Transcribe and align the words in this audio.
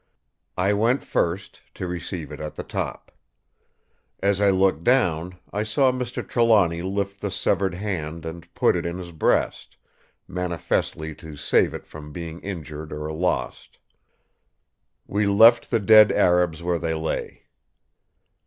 I 0.57 0.73
went 0.73 1.03
first, 1.03 1.61
to 1.75 1.85
receive 1.85 2.31
it 2.31 2.39
at 2.39 2.55
the 2.55 2.63
top. 2.63 3.11
As 4.19 4.41
I 4.41 4.49
looked 4.49 4.83
down, 4.83 5.37
I 5.53 5.61
saw 5.61 5.91
Mr. 5.91 6.27
Trelawny 6.27 6.81
lift 6.81 7.21
the 7.21 7.29
severed 7.29 7.75
hand 7.75 8.25
and 8.25 8.51
put 8.55 8.75
it 8.75 8.83
in 8.83 8.97
his 8.97 9.11
breast, 9.11 9.77
manifestly 10.27 11.13
to 11.17 11.35
save 11.35 11.75
it 11.75 11.85
from 11.85 12.11
being 12.11 12.41
injured 12.41 12.91
or 12.91 13.13
lost. 13.13 13.77
We 15.05 15.27
left 15.27 15.69
the 15.69 15.79
dead 15.79 16.11
Arabs 16.11 16.63
where 16.63 16.79
they 16.79 16.95
lay. 16.95 17.43